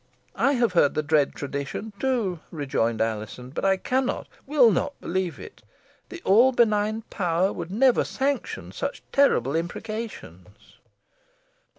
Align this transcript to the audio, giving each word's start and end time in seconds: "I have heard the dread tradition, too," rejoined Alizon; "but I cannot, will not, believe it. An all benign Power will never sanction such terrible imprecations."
"I 0.33 0.53
have 0.53 0.73
heard 0.73 0.95
the 0.95 1.03
dread 1.03 1.35
tradition, 1.35 1.93
too," 1.99 2.39
rejoined 2.49 3.01
Alizon; 3.01 3.51
"but 3.51 3.63
I 3.63 3.77
cannot, 3.77 4.27
will 4.47 4.71
not, 4.71 4.99
believe 4.99 5.39
it. 5.39 5.61
An 6.09 6.17
all 6.25 6.51
benign 6.51 7.03
Power 7.11 7.53
will 7.53 7.69
never 7.69 8.03
sanction 8.03 8.71
such 8.71 9.03
terrible 9.11 9.55
imprecations." 9.55 10.79